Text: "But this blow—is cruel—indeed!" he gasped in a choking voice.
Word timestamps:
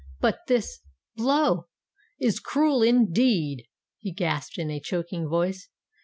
"But 0.19 0.47
this 0.47 0.79
blow—is 1.15 2.39
cruel—indeed!" 2.39 3.65
he 3.99 4.11
gasped 4.11 4.57
in 4.57 4.71
a 4.71 4.79
choking 4.81 5.27
voice. 5.29 5.69